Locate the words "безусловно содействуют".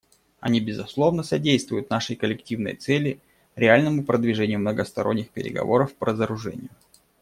0.59-1.91